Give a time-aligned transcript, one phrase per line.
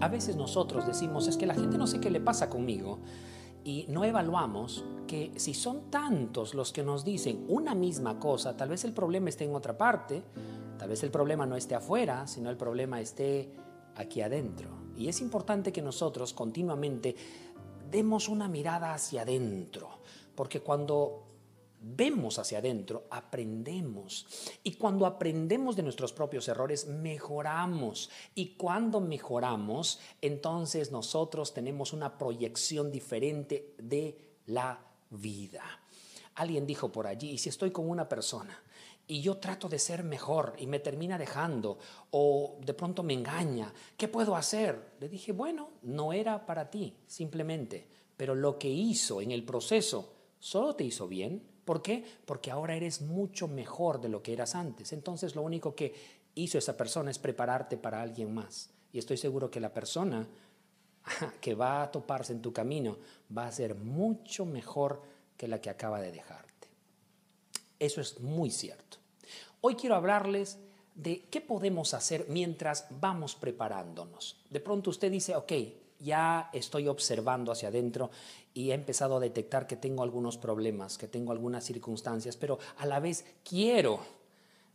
[0.00, 2.98] A veces nosotros decimos, es que la gente no sé qué le pasa conmigo
[3.62, 8.70] y no evaluamos que si son tantos los que nos dicen una misma cosa, tal
[8.70, 10.22] vez el problema esté en otra parte,
[10.78, 13.52] tal vez el problema no esté afuera, sino el problema esté
[13.96, 14.70] aquí adentro.
[14.96, 17.14] Y es importante que nosotros continuamente
[17.90, 20.00] demos una mirada hacia adentro,
[20.34, 21.24] porque cuando
[21.80, 24.26] vemos hacia adentro, aprendemos.
[24.62, 28.10] Y cuando aprendemos de nuestros propios errores, mejoramos.
[28.34, 34.80] Y cuando mejoramos, entonces nosotros tenemos una proyección diferente de la
[35.10, 35.62] vida.
[36.38, 38.60] Alguien dijo por allí, y si estoy con una persona
[39.06, 41.78] y yo trato de ser mejor y me termina dejando
[42.10, 44.94] o de pronto me engaña, ¿qué puedo hacer?
[45.00, 50.12] Le dije, bueno, no era para ti, simplemente, pero lo que hizo en el proceso
[50.38, 52.02] solo te hizo bien, ¿Por qué?
[52.24, 54.94] Porque ahora eres mucho mejor de lo que eras antes.
[54.94, 55.92] Entonces lo único que
[56.34, 58.70] hizo esa persona es prepararte para alguien más.
[58.90, 60.26] Y estoy seguro que la persona
[61.42, 62.96] que va a toparse en tu camino
[63.36, 65.02] va a ser mucho mejor
[65.38, 66.68] que la que acaba de dejarte.
[67.78, 68.98] Eso es muy cierto.
[69.62, 70.58] Hoy quiero hablarles
[70.94, 74.36] de qué podemos hacer mientras vamos preparándonos.
[74.50, 75.52] De pronto usted dice, ok,
[76.00, 78.10] ya estoy observando hacia adentro
[78.52, 82.86] y he empezado a detectar que tengo algunos problemas, que tengo algunas circunstancias, pero a
[82.86, 84.00] la vez quiero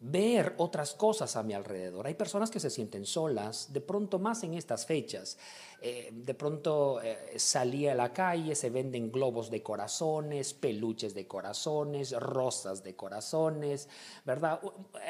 [0.04, 2.06] ver otras cosas a mi alrededor.
[2.06, 5.38] Hay personas que se sienten solas, de pronto más en estas fechas.
[5.82, 11.28] Eh, de pronto eh, salí a la calle, se venden globos de corazones, peluches de
[11.28, 13.90] corazones, rosas de corazones,
[14.26, 14.62] ¿verdad?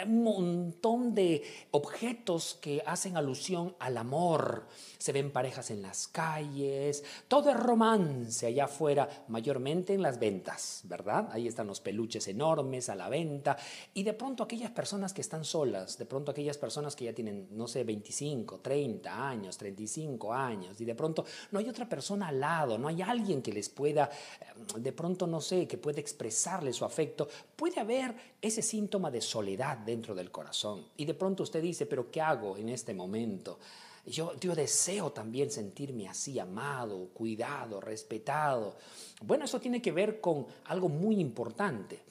[0.05, 4.65] Un montón de objetos que hacen alusión al amor.
[4.97, 10.81] Se ven parejas en las calles, todo es romance allá afuera, mayormente en las ventas,
[10.85, 11.29] ¿verdad?
[11.31, 13.57] Ahí están los peluches enormes a la venta
[13.93, 14.82] y de pronto aquellas personas
[15.13, 19.57] que están solas, de pronto aquellas personas que ya tienen, no sé, 25, 30 años,
[19.57, 23.53] 35 años, y de pronto no hay otra persona al lado, no hay alguien que
[23.53, 24.09] les pueda,
[24.41, 29.21] eh, de pronto no sé, que pueda expresarle su afecto, puede haber ese síntoma de
[29.21, 30.85] soledad dentro del corazón.
[30.97, 33.59] Y de pronto usted dice, pero ¿qué hago en este momento?
[34.05, 38.75] Yo, yo, deseo también sentirme así, amado, cuidado, respetado.
[39.21, 42.01] Bueno, eso tiene que ver con algo muy importante.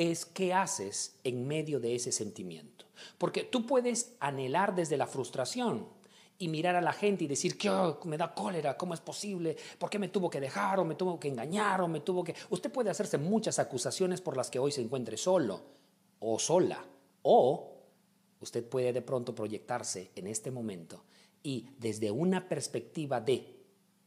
[0.00, 2.86] Es qué haces en medio de ese sentimiento.
[3.18, 5.86] Porque tú puedes anhelar desde la frustración,
[6.40, 7.70] y mirar a la gente y decir que
[8.04, 9.58] me da cólera, ¿cómo es posible?
[9.78, 12.34] ¿Por qué me tuvo que dejar o me tuvo que engañar o me tuvo que...
[12.48, 15.60] Usted puede hacerse muchas acusaciones por las que hoy se encuentre solo
[16.18, 16.82] o sola
[17.20, 17.76] o
[18.40, 21.04] usted puede de pronto proyectarse en este momento
[21.42, 23.60] y desde una perspectiva de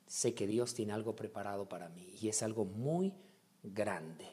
[0.08, 3.14] sé que Dios tiene algo preparado para mí y es algo muy
[3.62, 4.26] grande,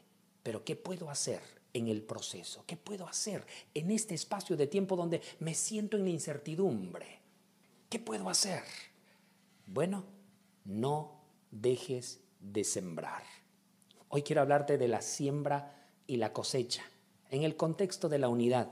[0.42, 1.40] pero ¿qué puedo hacer
[1.72, 2.64] en el proceso?
[2.66, 7.20] ¿Qué puedo hacer en este espacio de tiempo donde me siento en la incertidumbre?
[7.88, 8.62] ¿Qué puedo hacer?
[9.66, 10.04] Bueno,
[10.64, 13.22] no dejes de sembrar.
[14.08, 16.82] Hoy quiero hablarte de la siembra y la cosecha,
[17.30, 18.68] en el contexto de la unidad,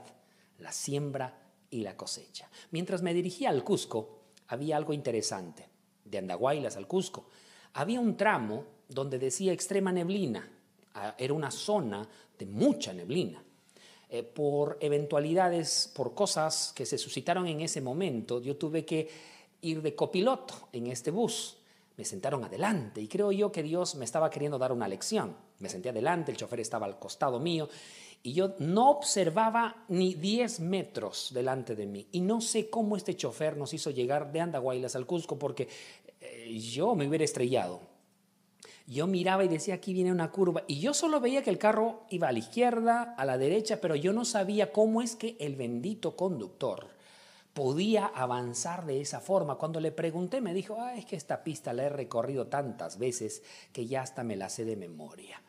[0.57, 2.49] la siembra y la cosecha.
[2.71, 5.69] Mientras me dirigía al Cusco, había algo interesante.
[6.03, 7.29] De Andahuaylas al Cusco,
[7.73, 10.51] había un tramo donde decía extrema neblina.
[11.17, 12.07] Era una zona
[12.37, 13.43] de mucha neblina.
[14.11, 19.07] Eh, por eventualidades, por cosas que se suscitaron en ese momento, yo tuve que
[19.61, 21.57] ir de copiloto en este bus.
[21.95, 25.35] Me sentaron adelante y creo yo que Dios me estaba queriendo dar una lección.
[25.59, 27.69] Me senté adelante, el chofer estaba al costado mío
[28.23, 32.07] y yo no observaba ni 10 metros delante de mí.
[32.11, 35.67] Y no sé cómo este chofer nos hizo llegar de Andahuaylas al Cusco porque
[36.19, 37.81] eh, yo me hubiera estrellado
[38.89, 40.63] yo miraba y decía, aquí viene una curva.
[40.67, 43.95] Y yo solo veía que el carro iba a la izquierda, a la derecha, pero
[43.95, 46.87] yo no sabía cómo es que el bendito conductor
[47.53, 49.55] podía avanzar de esa forma.
[49.55, 53.43] Cuando le pregunté, me dijo, ah, es que esta pista la he recorrido tantas veces
[53.73, 55.39] que ya hasta me la sé de memoria.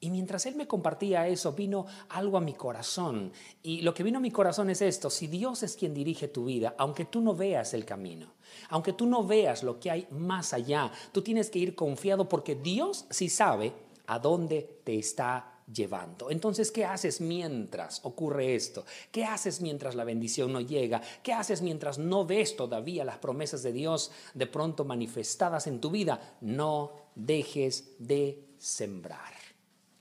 [0.00, 3.32] Y mientras él me compartía eso, vino algo a mi corazón.
[3.62, 6.44] Y lo que vino a mi corazón es esto, si Dios es quien dirige tu
[6.44, 8.34] vida, aunque tú no veas el camino,
[8.68, 12.54] aunque tú no veas lo que hay más allá, tú tienes que ir confiado porque
[12.54, 13.72] Dios sí sabe
[14.06, 16.30] a dónde te está llevando.
[16.30, 18.84] Entonces, ¿qué haces mientras ocurre esto?
[19.10, 21.02] ¿Qué haces mientras la bendición no llega?
[21.22, 25.90] ¿Qué haces mientras no ves todavía las promesas de Dios de pronto manifestadas en tu
[25.90, 26.36] vida?
[26.40, 29.35] No dejes de sembrar.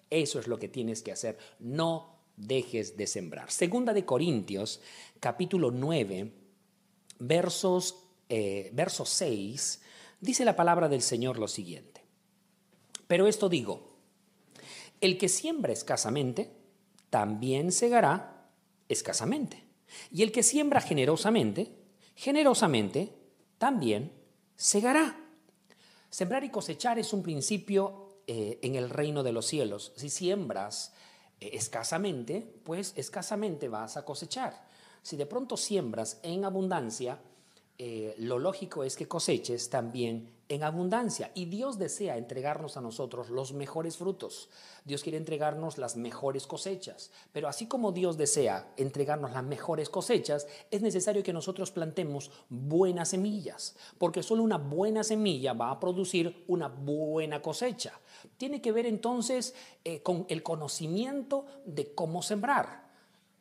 [0.10, 1.38] Eso es lo que tienes que hacer.
[1.60, 3.52] No dejes de sembrar.
[3.52, 4.82] Segunda de Corintios,
[5.20, 6.32] capítulo 9,
[7.20, 7.96] versos,
[8.30, 9.82] eh, verso 6,
[10.20, 12.02] dice la palabra del Señor lo siguiente.
[13.08, 13.96] Pero esto digo,
[15.02, 16.52] el que siembra escasamente,
[17.10, 18.50] también segará
[18.90, 19.64] escasamente.
[20.12, 21.72] Y el que siembra generosamente,
[22.16, 23.14] generosamente,
[23.58, 24.12] también
[24.56, 25.18] segará.
[26.10, 29.94] Sembrar y cosechar es un principio eh, en el reino de los cielos.
[29.96, 30.94] Si siembras
[31.40, 34.68] eh, escasamente, pues escasamente vas a cosechar.
[35.02, 37.20] Si de pronto siembras en abundancia,
[37.78, 41.32] eh, lo lógico es que coseches también en abundancia.
[41.34, 44.50] Y Dios desea entregarnos a nosotros los mejores frutos.
[44.84, 47.12] Dios quiere entregarnos las mejores cosechas.
[47.32, 53.10] Pero así como Dios desea entregarnos las mejores cosechas, es necesario que nosotros plantemos buenas
[53.10, 53.76] semillas.
[53.98, 58.00] Porque solo una buena semilla va a producir una buena cosecha.
[58.38, 62.86] Tiene que ver entonces eh, con el conocimiento de cómo sembrar.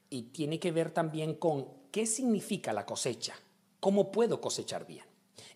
[0.08, 3.34] Y tiene que ver también con qué significa la cosecha.
[3.80, 5.13] ¿Cómo puedo cosechar bien?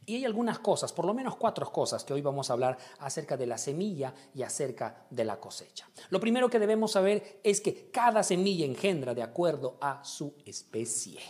[0.09, 3.37] Y hay algunas cosas, por lo menos cuatro cosas que hoy vamos a hablar acerca
[3.37, 5.87] de la semilla y acerca de la cosecha.
[6.09, 11.21] Lo primero que debemos saber es que cada semilla engendra de acuerdo a su especie.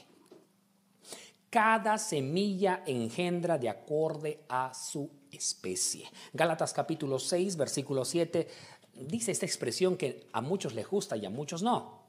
[1.50, 6.04] Cada semilla engendra de acuerdo a su especie.
[6.32, 8.46] Gálatas capítulo 6, versículo 7,
[8.94, 12.06] dice esta expresión que a muchos les gusta y a muchos no.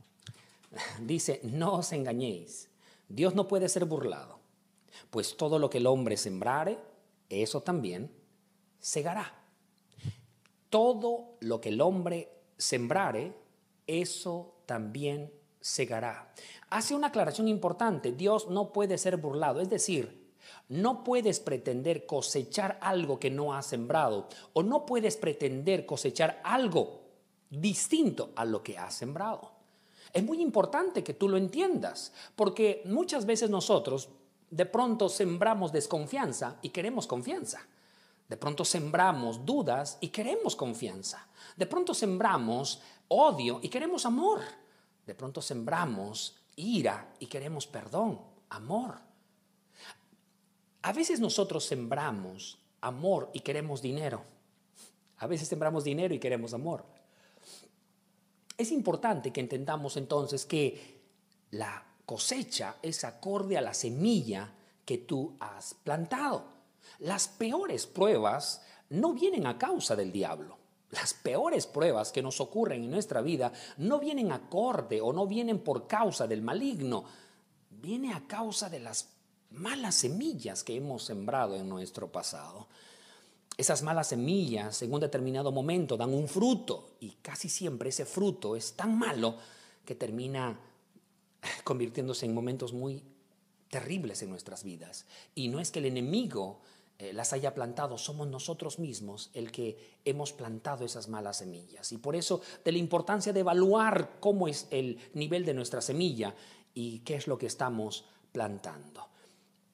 [1.02, 2.70] Dice, no os engañéis,
[3.08, 4.39] Dios no puede ser burlado.
[5.10, 6.78] Pues todo lo que el hombre sembrare,
[7.30, 8.12] eso también
[8.80, 9.34] segará.
[10.70, 13.34] Todo lo que el hombre sembrare,
[13.88, 16.34] eso también segará.
[16.70, 20.30] Hace una aclaración importante, Dios no puede ser burlado, es decir,
[20.68, 27.02] no puedes pretender cosechar algo que no has sembrado o no puedes pretender cosechar algo
[27.50, 29.52] distinto a lo que has sembrado.
[30.14, 34.10] Es muy importante que tú lo entiendas, porque muchas veces nosotros
[34.52, 37.62] de pronto sembramos desconfianza y queremos confianza.
[38.28, 41.28] De pronto sembramos dudas y queremos confianza.
[41.56, 44.42] De pronto sembramos odio y queremos amor.
[45.06, 49.00] De pronto sembramos ira y queremos perdón, amor.
[50.82, 54.24] A veces nosotros sembramos amor y queremos dinero.
[55.18, 56.86] A veces sembramos dinero y queremos amor.
[58.58, 61.02] Es importante que entendamos entonces que
[61.52, 64.52] la cosecha es acorde a la semilla
[64.84, 66.44] que tú has plantado.
[66.98, 70.58] Las peores pruebas no vienen a causa del diablo.
[70.90, 75.60] Las peores pruebas que nos ocurren en nuestra vida no vienen acorde o no vienen
[75.60, 77.04] por causa del maligno,
[77.70, 79.10] viene a causa de las
[79.52, 82.70] malas semillas que hemos sembrado en nuestro pasado.
[83.56, 88.56] Esas malas semillas en un determinado momento dan un fruto y casi siempre ese fruto
[88.56, 89.36] es tan malo
[89.86, 90.58] que termina
[91.64, 93.04] convirtiéndose en momentos muy
[93.70, 95.06] terribles en nuestras vidas.
[95.36, 96.62] Y no es que el enemigo
[96.98, 101.94] eh, las haya plantado, somos nosotros mismos el que hemos plantado esas malas semillas.
[101.94, 106.36] Y por eso de la importancia de evaluar cómo es el nivel de nuestra semilla
[106.74, 109.08] y qué es lo que estamos plantando.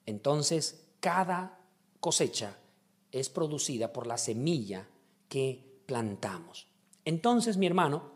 [0.06, 1.58] Entonces, cada
[1.98, 2.56] cosecha
[3.10, 4.88] es producida por la semilla
[5.28, 6.68] que plantamos.
[7.04, 8.12] Entonces, mi hermano,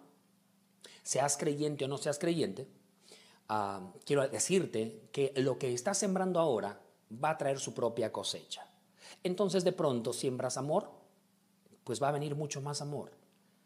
[1.02, 2.69] seas creyente o no seas creyente,
[4.05, 6.81] quiero decirte que lo que estás sembrando ahora
[7.12, 8.67] va a traer su propia cosecha.
[9.25, 10.91] Entonces de pronto siembras amor,
[11.85, 13.11] pues va a venir mucho más amor.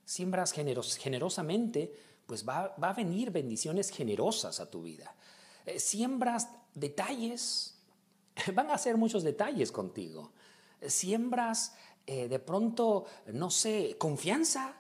[0.05, 1.95] Siembras generosamente,
[2.27, 5.15] pues va, a venir bendiciones generosas a tu vida.
[5.67, 7.79] Eh, siembras detalles,
[8.55, 10.33] van a ser muchos detalles contigo.
[10.87, 11.75] Siembras
[12.07, 14.77] eh, de pronto, no sé, confianza,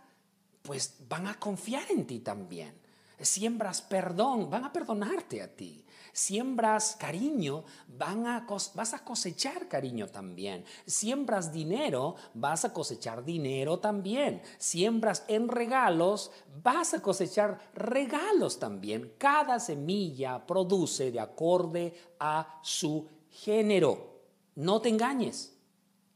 [0.62, 2.83] pues van a confiar en ti también.
[3.21, 5.85] Siembras perdón, van a perdonarte a ti.
[6.12, 10.64] Siembras cariño, van a vas a cosechar cariño también.
[10.87, 14.40] Siembras dinero, vas a cosechar dinero también.
[14.59, 16.30] Siembras en regalos,
[16.62, 19.14] vas a cosechar regalos también.
[19.18, 24.23] Cada semilla produce de acorde a su género.
[24.54, 25.56] No te engañes.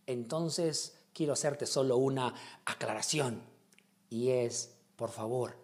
[0.07, 2.33] Entonces, quiero hacerte solo una
[2.65, 3.43] aclaración
[4.09, 5.57] y es, por favor,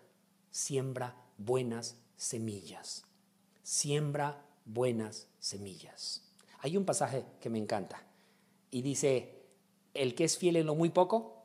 [0.51, 3.05] siembra buenas semillas.
[3.63, 6.23] Siembra buenas semillas.
[6.61, 8.03] Hay un pasaje que me encanta
[8.71, 9.43] y dice,
[9.93, 11.45] el que es fiel en lo muy poco,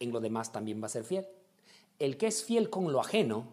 [0.00, 1.26] en lo demás también va a ser fiel.
[1.98, 3.46] El que es fiel con lo ajeno,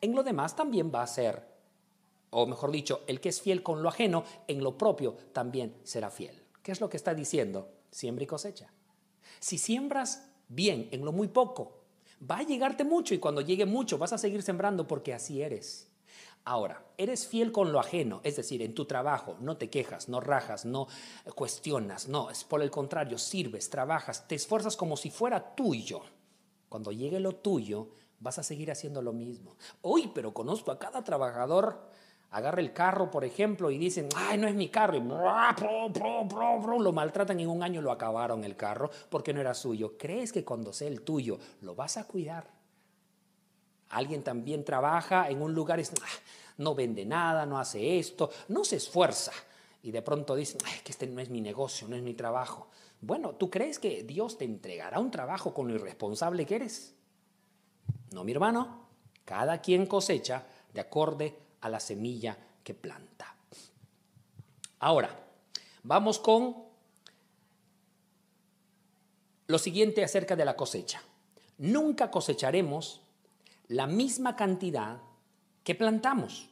[0.00, 1.48] en lo demás también va a ser,
[2.30, 6.10] o mejor dicho, el que es fiel con lo ajeno, en lo propio también será
[6.10, 6.42] fiel.
[6.62, 7.70] ¿Qué es lo que está diciendo?
[7.90, 8.72] Siembra y cosecha.
[9.38, 11.79] Si siembras bien en lo muy poco,
[12.28, 15.88] va a llegarte mucho y cuando llegue mucho vas a seguir sembrando porque así eres.
[16.44, 20.20] Ahora, eres fiel con lo ajeno, es decir, en tu trabajo, no te quejas, no
[20.20, 20.88] rajas, no
[21.34, 26.00] cuestionas, no, es por el contrario, sirves, trabajas, te esfuerzas como si fuera tuyo.
[26.68, 29.56] Cuando llegue lo tuyo, vas a seguir haciendo lo mismo.
[29.82, 31.90] Uy, pero conozco a cada trabajador.
[32.32, 37.40] Agarra el carro, por ejemplo, y dicen, ay, no es mi carro, y lo maltratan
[37.40, 39.98] y en un año lo acabaron el carro porque no era suyo.
[39.98, 42.48] ¿Crees que cuando sea el tuyo lo vas a cuidar?
[43.88, 46.20] Alguien también trabaja en un lugar y ah,
[46.58, 49.32] no vende nada, no hace esto, no se esfuerza.
[49.82, 52.68] Y de pronto dicen, ay, que este no es mi negocio, no es mi trabajo.
[53.00, 56.94] Bueno, ¿tú crees que Dios te entregará un trabajo con lo irresponsable que eres?
[58.12, 58.88] No, mi hermano.
[59.24, 63.34] Cada quien cosecha de acorde a la semilla que planta.
[64.80, 65.10] Ahora,
[65.82, 66.56] vamos con
[69.46, 71.02] lo siguiente acerca de la cosecha.
[71.58, 73.02] Nunca cosecharemos
[73.68, 75.00] la misma cantidad
[75.64, 76.48] que plantamos.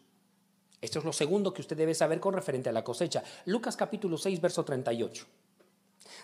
[0.81, 3.23] Esto es lo segundo que usted debe saber con referente a la cosecha.
[3.47, 5.27] Lucas capítulo 6, verso 38.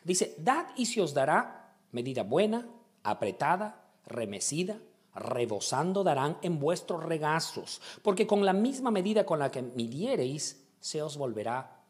[0.04, 2.68] Dice, dad y se os dará medida buena,
[3.02, 4.78] apretada, remecida,
[5.14, 11.00] rebosando darán en vuestros regazos, porque con la misma medida con la que midiereis, se
[11.00, 11.80] os volverá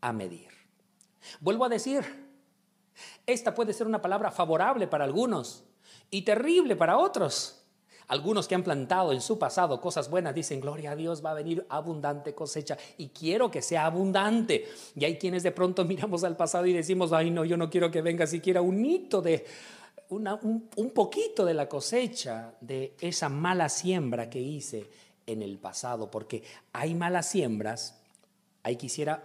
[0.00, 0.48] a medir.
[1.40, 2.02] Vuelvo a decir,
[3.26, 5.64] esta puede ser una palabra favorable para algunos
[6.10, 7.56] y terrible para otros.
[8.08, 11.34] Algunos que han plantado en su pasado cosas buenas dicen, gloria a Dios, va a
[11.34, 14.66] venir abundante cosecha y quiero que sea abundante.
[14.96, 17.90] Y hay quienes de pronto miramos al pasado y decimos, ay no, yo no quiero
[17.90, 19.46] que venga siquiera un hito de,
[20.10, 24.88] un, un, poquito de la cosecha de esa mala siembra que hice
[25.26, 28.00] en el pasado, porque hay malas siembras
[28.62, 29.22] hay, quisiera,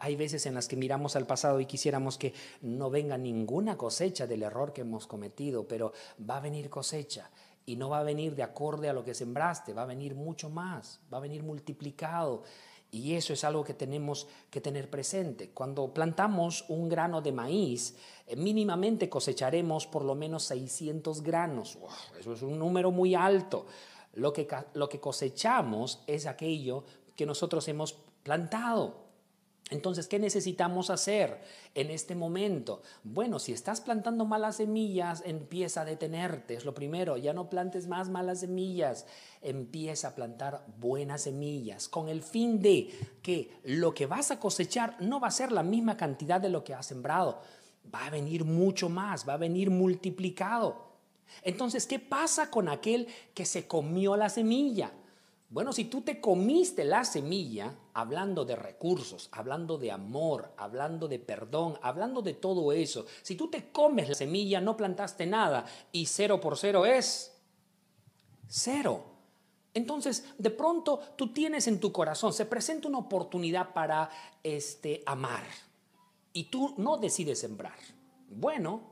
[0.00, 4.26] hay veces en las que miramos al pasado y quisiéramos que no venga ninguna cosecha
[4.26, 5.92] del error que hemos cometido, pero
[6.28, 7.30] va a venir cosecha
[7.66, 10.48] y no va a venir de acorde a lo que sembraste, va a venir mucho
[10.48, 12.44] más, va a venir multiplicado.
[12.90, 15.50] Y eso es algo que tenemos que tener presente.
[15.50, 21.78] Cuando plantamos un grano de maíz, eh, mínimamente cosecharemos por lo menos 600 granos.
[22.18, 23.66] eso es un número muy alto.
[24.14, 27.92] Lo que, lo que cosechamos es aquello que nosotros hemos
[28.22, 29.07] plantado.
[29.70, 31.40] Entonces, ¿qué necesitamos hacer
[31.74, 32.82] en este momento?
[33.04, 36.54] Bueno, si estás plantando malas semillas, empieza a detenerte.
[36.54, 39.06] Es lo primero, ya no plantes más malas semillas.
[39.42, 42.90] Empieza a plantar buenas semillas con el fin de
[43.22, 46.64] que lo que vas a cosechar no va a ser la misma cantidad de lo
[46.64, 47.42] que has sembrado.
[47.94, 50.88] Va a venir mucho más, va a venir multiplicado.
[51.42, 54.92] Entonces, ¿qué pasa con aquel que se comió la semilla?
[55.50, 61.18] Bueno, si tú te comiste la semilla, hablando de recursos, hablando de amor, hablando de
[61.18, 66.04] perdón, hablando de todo eso, si tú te comes la semilla, no plantaste nada y
[66.04, 67.34] cero por cero es
[68.46, 69.04] cero.
[69.72, 74.10] Entonces, de pronto tú tienes en tu corazón, se presenta una oportunidad para
[74.42, 75.44] este, amar
[76.34, 77.78] y tú no decides sembrar.
[78.28, 78.82] Bueno,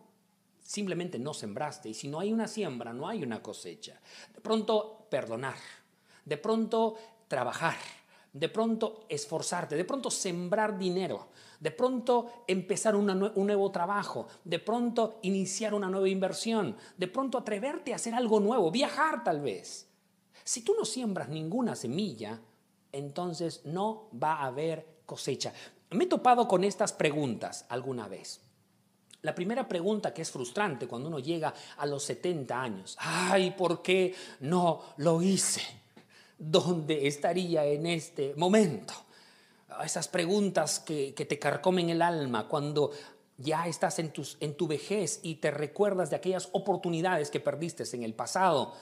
[0.63, 4.01] simplemente no sembraste y si no hay una siembra, no hay una cosecha.
[4.35, 5.57] De pronto, perdonar
[6.27, 6.97] de pronto
[7.29, 7.77] trabajar,
[8.33, 11.29] de pronto esforzarte, de pronto sembrar dinero,
[11.59, 17.93] de pronto empezar un nuevo trabajo, de pronto iniciar una nueva inversión, de pronto atreverte
[17.93, 19.89] a hacer algo nuevo, viajar tal vez.
[20.45, 22.39] Si tú no siembras ninguna semilla,
[22.93, 25.53] entonces no va a haber cosecha.
[25.91, 28.43] Me he topado con estas preguntas alguna vez.
[29.23, 33.83] La primera pregunta que es frustrante cuando uno llega a los 70 años, ay, ¿por
[33.83, 35.86] qué no lo hice?
[36.39, 38.95] Dónde estaría en este momento.
[39.85, 42.91] Esas preguntas que, te carcomen el alma cuando
[43.39, 47.85] ya estás en, tus, en tu vejez y te recuerdas de aquellas oportunidades que perdiste
[47.93, 48.75] en el pasado.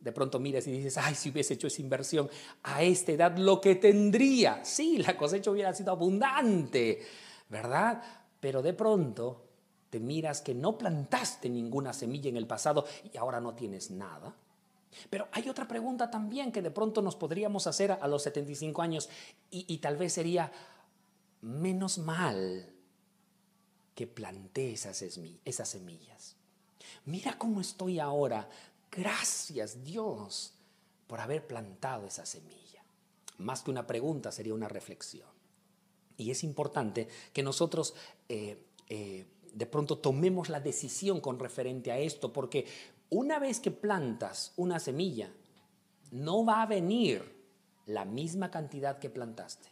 [0.00, 2.30] De pronto miras y dices, ay, si hubiese hecho esa inversión
[2.62, 4.64] a esta edad, lo que tendría.
[4.64, 7.02] Sí, la cosecha hubiera sido abundante,
[7.48, 8.02] ¿verdad?
[8.40, 9.44] Pero de pronto
[9.90, 14.34] te miras que no plantaste ninguna semilla en el pasado y ahora no tienes nada.
[15.10, 19.08] Pero hay otra pregunta también que de pronto nos podríamos hacer a los 75 años
[19.50, 20.52] y, tal vez sería,
[21.40, 22.68] menos mal
[23.94, 25.02] que planté esas,
[25.44, 26.36] esas semillas.
[27.04, 28.48] Mira cómo estoy ahora.
[28.90, 30.54] Gracias Dios
[31.06, 32.82] por haber plantado esa semilla.
[33.38, 35.28] Más que una pregunta sería una reflexión.
[36.16, 37.94] Y es importante que nosotros
[38.28, 42.66] eh, eh, de pronto tomemos la decisión con referente a esto, porque
[43.12, 45.30] una vez que plantas una semilla,
[46.12, 47.22] no va a venir
[47.84, 49.68] la misma cantidad que plantaste.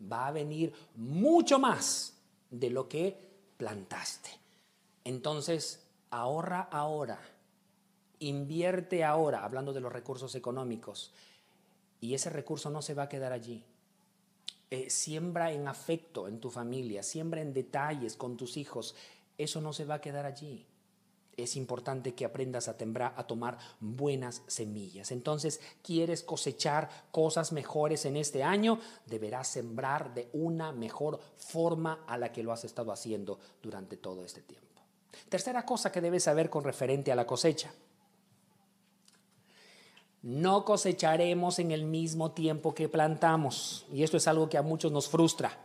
[0.00, 2.14] Va a venir mucho más
[2.50, 3.18] de lo que
[3.56, 4.30] plantaste.
[5.02, 7.18] Entonces, ahorra ahora,
[8.20, 11.12] invierte ahora, hablando de los recursos económicos,
[12.00, 13.64] y ese recurso no se va a quedar allí.
[14.70, 18.94] Eh, siembra en afecto en tu familia, siembra en detalles con tus hijos,
[19.36, 20.64] eso no se va a quedar allí
[21.36, 25.12] es importante que aprendas a, tembrar, a tomar buenas semillas.
[25.12, 28.78] Entonces, ¿quieres cosechar cosas mejores en este año?
[29.06, 34.24] Deberás sembrar de una mejor forma a la que lo has estado haciendo durante todo
[34.24, 34.64] este tiempo.
[35.28, 37.72] Tercera cosa que debes saber con referente a la cosecha.
[40.22, 43.84] No cosecharemos en el mismo tiempo que plantamos.
[43.92, 45.58] Y esto es algo que a muchos nos frustra.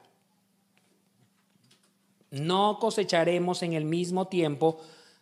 [2.31, 4.79] No cosecharemos en el mismo tiempo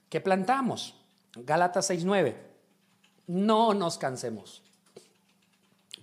[0.09, 0.95] que plantamos.
[1.35, 2.35] Gálatas 6:9.
[3.27, 4.63] No nos cansemos,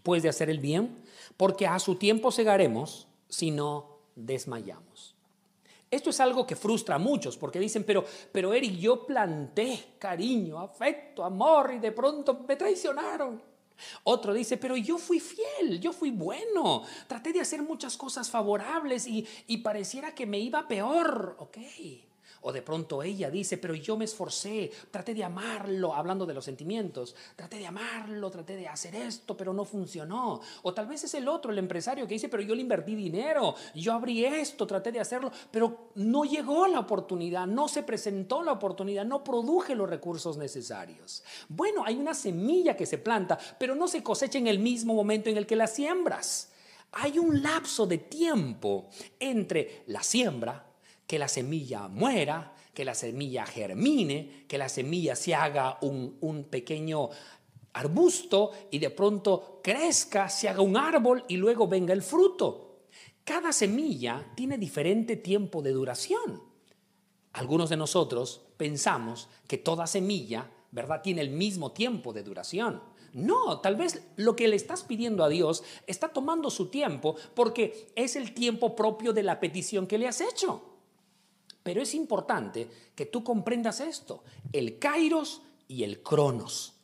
[0.03, 1.03] pues de hacer el bien,
[1.37, 5.15] porque a su tiempo segaremos si no desmayamos.
[5.91, 10.59] Esto es algo que frustra a muchos porque dicen, pero, pero Eric, yo planté cariño,
[10.59, 13.41] afecto, amor y de pronto me traicionaron.
[14.05, 19.07] Otro dice, pero yo fui fiel, yo fui bueno, traté de hacer muchas cosas favorables
[19.07, 21.37] y, y pareciera que me iba peor.
[21.39, 21.59] Ok,
[22.47, 26.45] o de pronto ella dice, pero yo me esforcé, traté de amarlo, hablando de los
[26.45, 30.43] sentimientos, traté de amarlo, traté de hacer esto, pero no funcionó.
[30.63, 33.55] O tal vez es el otro, el empresario, que dice, pero yo le invertí dinero,
[33.75, 38.53] yo abrí esto, traté de hacerlo, pero no llegó la oportunidad, no se presentó la
[38.53, 41.25] oportunidad, no produje los recursos necesarios.
[41.49, 45.31] Bueno, hay una semilla que se planta, pero no se cosecha en el mismo momento
[45.31, 46.51] en el que la siembras.
[46.93, 50.74] Hay un lapso de tiempo entre la siembra,
[51.07, 57.09] que la semilla muera, que la semilla germine, que la semilla se haga un, pequeño
[57.75, 62.87] arbusto y de pronto crezca, se haga un árbol y luego venga el fruto.
[63.25, 66.43] Cada semilla tiene diferente tiempo de duración.
[67.33, 72.83] Algunos de nosotros pensamos que toda semilla, ¿verdad?, tiene el mismo tiempo de duración.
[73.13, 77.93] No, tal vez lo que le estás pidiendo a Dios está tomando su tiempo porque
[77.95, 80.74] es el tiempo propio de la petición que le has hecho.
[81.65, 86.75] Pero es importante que tú comprendas esto, el kairos y el cronos.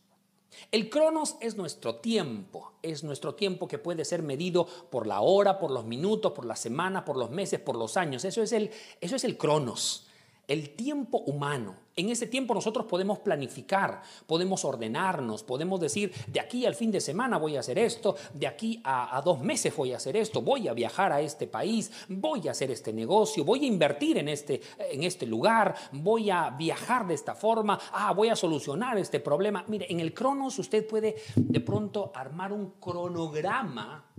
[0.72, 5.60] El cronos es nuestro tiempo, es nuestro tiempo que puede ser medido por la hora,
[5.60, 8.24] por los minutos, por la semana, por los meses, por los años.
[8.24, 10.10] Eso es el, eso es el cronos
[10.50, 11.76] el tiempo humano.
[12.00, 16.98] En ese tiempo nosotros podemos planificar, podemos ordenarnos, podemos decir, de aquí al fin de
[16.98, 20.66] semana voy a hacer esto, de aquí a, dos meses voy a hacer esto, voy
[20.66, 24.62] a viajar a este país, voy a hacer este negocio, voy a invertir en este,
[24.78, 29.66] en este lugar, voy a viajar de esta forma, ah, voy a solucionar este problema.
[29.68, 34.10] Mire, en el Cronos usted puede de pronto armar un cronograma,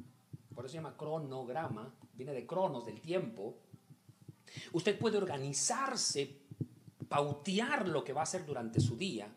[0.54, 3.56] por eso se llama cronograma, viene de cronos, del tiempo,
[4.74, 6.41] Usted puede organizarse,
[7.12, 9.28] pautear lo que va a hacer durante su día,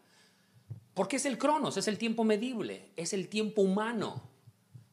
[0.94, 4.22] porque es el cronos, es el tiempo medible, es el tiempo humano,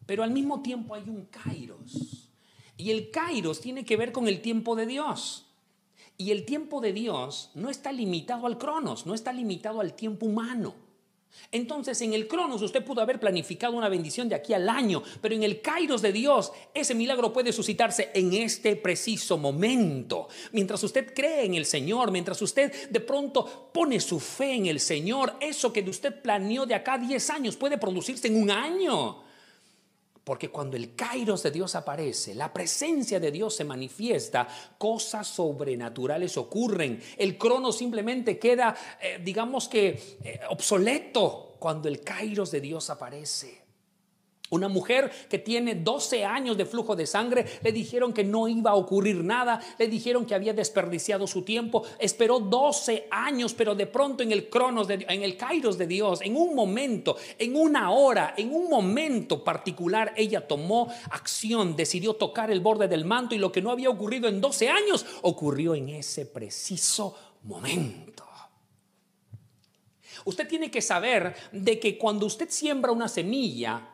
[0.08, 2.32] pero al mismo tiempo hay un kairos.
[2.78, 5.46] Y el kairos tiene que ver con el tiempo de Dios.
[6.18, 10.26] Y el tiempo de Dios no está limitado al cronos, no está limitado al tiempo
[10.26, 10.74] humano.
[11.52, 15.36] Entonces, en el Cronos usted pudo haber planificado una bendición de aquí al año, pero
[15.36, 20.28] en el Kairos de Dios, ese milagro puede suscitarse en este preciso momento.
[20.52, 24.80] Mientras usted cree en el Señor, mientras usted de pronto pone su fe en el
[24.80, 29.31] Señor, eso que usted planeó de acá a 10 años puede producirse en un año.
[30.24, 36.38] Porque cuando el kairos de Dios aparece, la presencia de Dios se manifiesta, cosas sobrenaturales
[36.38, 37.02] ocurren.
[37.18, 43.61] El crono simplemente queda, eh, digamos que, eh, obsoleto cuando el kairos de Dios aparece.
[44.52, 48.72] Una mujer que tiene 12 años de flujo de sangre, le dijeron que no iba
[48.72, 53.88] a ocurrir nada, le dijeron que había desperdiciado su tiempo, esperó 12 años, pero de
[53.88, 58.34] pronto en el cronos, en el kairos de Dios, en un momento, en una hora,
[58.36, 63.54] en un momento particular, ella tomó acción, decidió tocar el borde del manto y lo
[63.54, 68.26] que no había ocurrido en 12 años ocurrió en ese preciso momento.
[70.26, 73.88] Usted tiene que saber de que cuando usted siembra una semilla,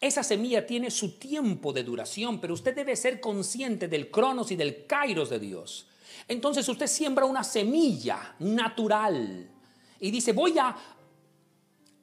[0.00, 4.56] esa semilla tiene su tiempo de duración, pero usted debe ser consciente del cronos y
[4.56, 5.88] del kairos de Dios.
[6.28, 9.50] Entonces usted siembra una semilla natural
[9.98, 10.76] y dice, voy a,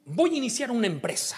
[0.06, 1.36] voy a iniciar una empresa.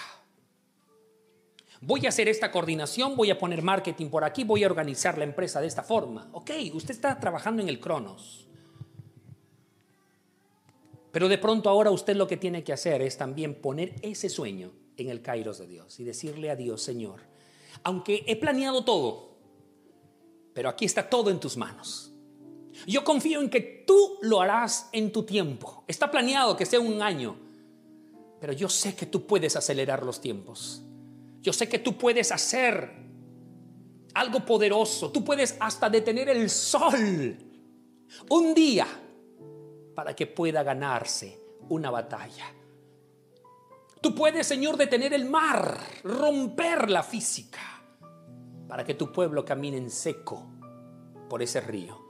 [1.82, 5.24] Voy a hacer esta coordinación, voy a poner marketing por aquí, voy a organizar la
[5.24, 6.30] empresa de esta forma.
[6.32, 8.46] Ok, usted está trabajando en el cronos.
[11.12, 14.72] Pero de pronto ahora usted lo que tiene que hacer es también poner ese sueño
[14.96, 17.20] en el Kairos de Dios y decirle a Dios, Señor,
[17.82, 19.36] aunque he planeado todo,
[20.54, 22.12] pero aquí está todo en tus manos.
[22.86, 25.84] Yo confío en que tú lo harás en tu tiempo.
[25.86, 27.36] Está planeado que sea un año,
[28.40, 30.82] pero yo sé que tú puedes acelerar los tiempos.
[31.40, 32.90] Yo sé que tú puedes hacer
[34.14, 35.10] algo poderoso.
[35.10, 37.36] Tú puedes hasta detener el sol
[38.30, 38.86] un día
[39.94, 42.55] para que pueda ganarse una batalla.
[44.00, 47.82] Tú puedes, Señor, detener el mar, romper la física,
[48.68, 50.46] para que tu pueblo camine en seco
[51.28, 52.04] por ese río.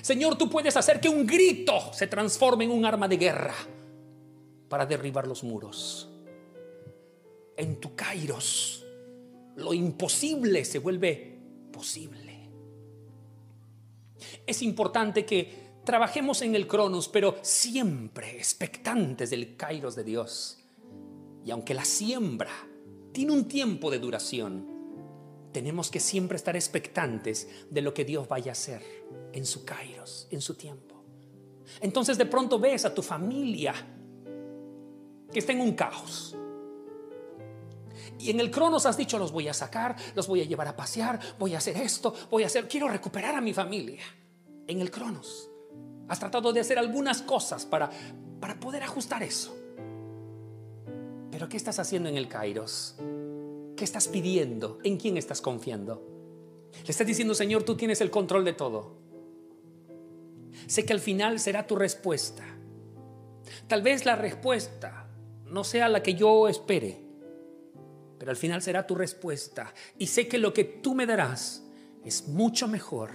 [0.00, 3.54] Señor, tú puedes hacer que un grito se transforme en un arma de guerra
[4.68, 6.08] para derribar los muros.
[7.56, 8.86] En tu Kairos,
[9.56, 11.38] lo imposible se vuelve
[11.70, 12.48] posible.
[14.46, 20.61] Es importante que trabajemos en el Cronos, pero siempre expectantes del Kairos de Dios.
[21.44, 22.50] Y aunque la siembra
[23.12, 24.72] tiene un tiempo de duración,
[25.52, 28.82] tenemos que siempre estar expectantes de lo que Dios vaya a hacer
[29.32, 31.04] en su Kairos, en su tiempo.
[31.80, 33.74] Entonces de pronto ves a tu familia
[35.30, 36.36] que está en un caos.
[38.18, 40.76] Y en el Cronos has dicho, los voy a sacar, los voy a llevar a
[40.76, 44.02] pasear, voy a hacer esto, voy a hacer, quiero recuperar a mi familia.
[44.66, 45.50] En el Cronos.
[46.08, 47.90] Has tratado de hacer algunas cosas para,
[48.40, 49.56] para poder ajustar eso.
[51.32, 52.94] Pero ¿qué estás haciendo en el Kairos?
[53.74, 54.78] ¿Qué estás pidiendo?
[54.84, 56.06] ¿En quién estás confiando?
[56.84, 58.98] Le estás diciendo, Señor, tú tienes el control de todo.
[60.66, 62.44] Sé que al final será tu respuesta.
[63.66, 65.08] Tal vez la respuesta
[65.46, 67.00] no sea la que yo espere,
[68.18, 69.72] pero al final será tu respuesta.
[69.98, 71.64] Y sé que lo que tú me darás
[72.04, 73.10] es mucho mejor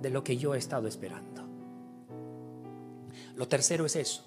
[0.00, 1.46] de lo que yo he estado esperando.
[3.36, 4.24] Lo tercero es eso,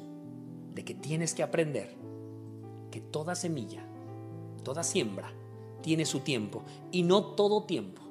[0.75, 2.10] de que tienes que aprender
[2.91, 3.83] que toda semilla,
[4.63, 5.33] toda siembra,
[5.81, 8.01] tiene su tiempo y no todo tiempo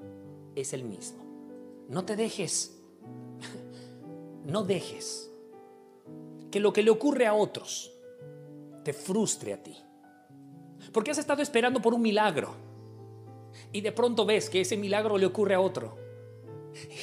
[0.56, 1.20] es el mismo.
[1.88, 2.80] No te dejes,
[4.44, 5.30] no dejes
[6.50, 7.92] que lo que le ocurre a otros
[8.84, 9.76] te frustre a ti.
[10.92, 12.54] Porque has estado esperando por un milagro
[13.72, 15.96] y de pronto ves que ese milagro le ocurre a otro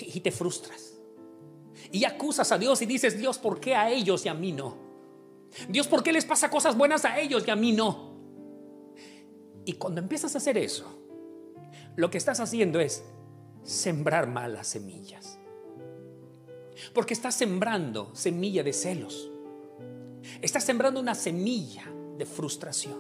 [0.02, 0.96] y te frustras.
[1.92, 4.87] Y acusas a Dios y dices, Dios, ¿por qué a ellos y a mí no?
[5.70, 8.16] Dios, ¿por qué les pasa cosas buenas a ellos y a mí no?
[9.66, 10.86] Y cuando empiezas a hacer eso,
[11.96, 13.04] lo que estás haciendo es
[13.64, 15.40] sembrar malas semillas.
[16.94, 19.30] Porque estás sembrando semilla de celos.
[20.42, 21.84] Estás sembrando una semilla
[22.18, 22.98] de frustración.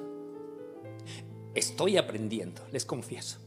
[1.53, 3.39] Estoy aprendiendo, les confieso.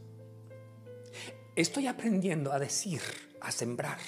[1.55, 3.01] Estoy aprendiendo a decir,
[3.41, 3.99] a sembrar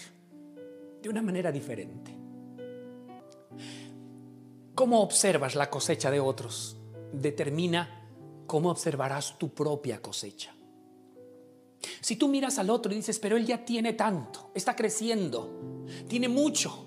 [1.02, 2.23] de una manera diferente.
[4.76, 6.78] Cómo observas la cosecha de otros
[7.12, 8.02] determina
[8.48, 10.56] cómo observarás tu propia cosecha.
[12.02, 16.28] Si tú miras al otro y dices, pero él ya tiene tanto, está creciendo, tiene
[16.28, 16.86] mucho,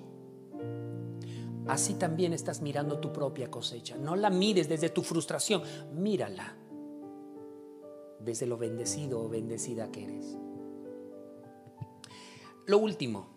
[1.69, 3.97] así también estás mirando tu propia cosecha.
[3.97, 6.57] No la mires desde tu frustración, mírala
[8.21, 10.37] desde lo bendecido o bendecida que eres.
[12.67, 13.29] Lo último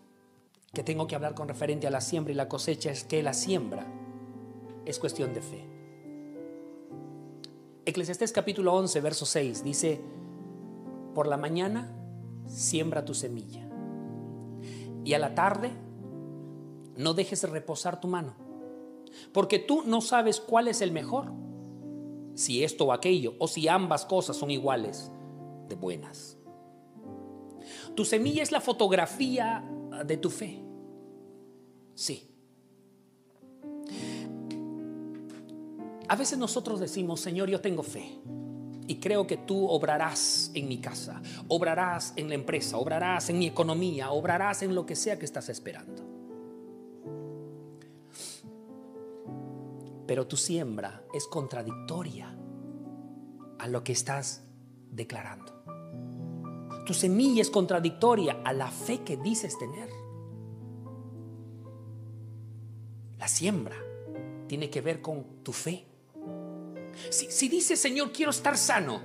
[0.72, 3.34] que tengo que hablar con referente a la siembra y la cosecha es que la
[3.34, 3.86] siembra
[4.84, 5.64] es cuestión de fe.
[7.84, 10.00] Eclesiastés capítulo 11, verso 6 dice,
[11.14, 11.96] por la mañana
[12.46, 13.68] siembra tu semilla
[15.04, 15.70] y a la tarde
[16.96, 18.34] no dejes reposar tu mano,
[19.32, 21.32] porque tú no sabes cuál es el mejor,
[22.34, 25.10] si esto o aquello, o si ambas cosas son iguales
[25.68, 26.36] de buenas.
[27.94, 29.64] Tu semilla es la fotografía
[30.04, 30.62] de tu fe.
[31.94, 32.29] Sí.
[36.10, 38.18] A veces nosotros decimos, Señor, yo tengo fe
[38.88, 43.46] y creo que tú obrarás en mi casa, obrarás en la empresa, obrarás en mi
[43.46, 46.02] economía, obrarás en lo que sea que estás esperando.
[50.04, 52.36] Pero tu siembra es contradictoria
[53.60, 54.42] a lo que estás
[54.90, 55.62] declarando.
[56.86, 59.88] Tu semilla es contradictoria a la fe que dices tener.
[63.16, 63.76] La siembra
[64.48, 65.86] tiene que ver con tu fe.
[67.10, 69.00] Si, dices, Señor, quiero estar sano,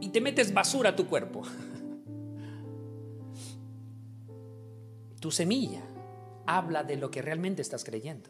[0.00, 1.42] y te metes basura a tu cuerpo,
[5.20, 5.82] tu semilla
[6.46, 8.28] habla de lo que realmente estás creyendo.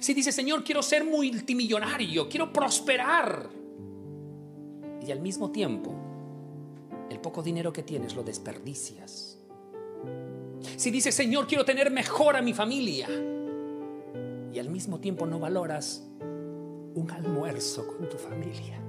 [0.00, 3.48] Si dices, Señor, quiero ser multimillonario, quiero prosperar,
[5.06, 5.94] y al mismo tiempo,
[7.10, 9.38] el poco dinero que tienes lo desperdicias.
[10.76, 13.08] Si dices, Señor, quiero tener mejor a mi familia,
[14.52, 16.02] y al mismo tiempo no valoras
[16.96, 18.80] un almuerzo con tu familia.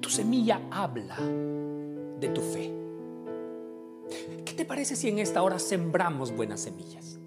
[0.00, 2.72] Tu semilla habla de tu fe.
[4.44, 7.18] ¿Qué te parece si en esta hora sembramos buenas semillas?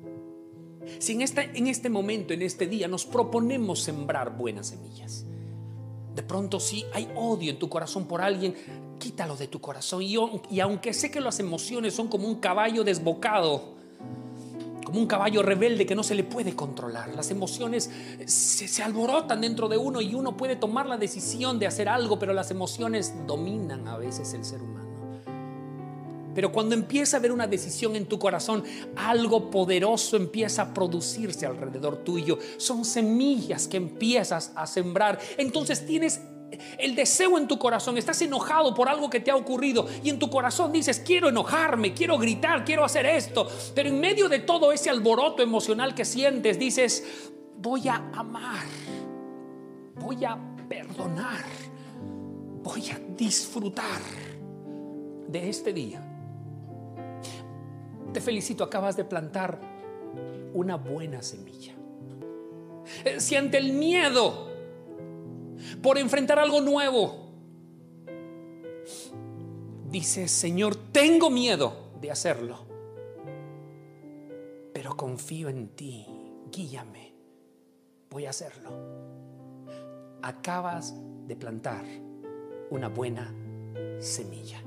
[1.00, 5.26] Si en, esta, en este momento, en este día, nos proponemos sembrar buenas semillas.
[6.14, 8.56] De pronto si hay odio en tu corazón por alguien,
[9.00, 10.04] quítalo de tu corazón.
[10.04, 10.18] Y,
[10.52, 13.75] y aunque sé que las emociones son como un caballo desbocado,
[14.86, 17.14] como un caballo rebelde que no se le puede controlar.
[17.14, 17.90] Las emociones
[18.26, 22.18] se, se, alborotan dentro de uno y uno puede tomar la decisión de hacer algo,
[22.18, 24.86] pero las emociones dominan a veces el ser humano.
[26.36, 28.64] Pero cuando empieza a haber una decisión en tu corazón,
[28.98, 32.38] algo poderoso empieza a producirse alrededor tuyo.
[32.58, 35.18] Son semillas que empiezas a sembrar.
[35.38, 36.20] Entonces tienes
[36.78, 40.20] el deseo en tu corazón, estás enojado por algo que te ha ocurrido y en
[40.20, 44.72] tu corazón dices, quiero enojarme, quiero gritar, quiero hacer esto, pero en medio de todo
[44.72, 48.66] ese alboroto emocional que sientes, dices, voy a amar,
[49.96, 51.44] voy a perdonar,
[52.64, 54.02] voy a disfrutar
[55.28, 56.02] de este día.
[58.14, 59.60] Te felicito, acabas de plantar
[60.54, 61.74] una buena semilla.
[63.04, 64.45] Eh, si ante el miedo
[65.86, 67.28] por enfrentar algo nuevo,
[69.88, 72.66] dices, Señor, tengo miedo de hacerlo,
[74.74, 76.08] pero confío en ti,
[76.52, 77.14] guíame,
[78.10, 78.72] voy a hacerlo.
[80.24, 80.96] Acabas
[81.28, 81.86] de plantar
[82.72, 83.32] una buena
[84.00, 84.64] semilla.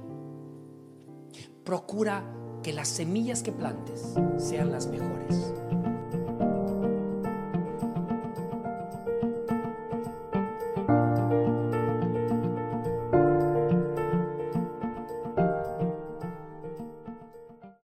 [1.65, 2.23] Procura
[2.63, 5.53] que las semillas que plantes sean las mejores.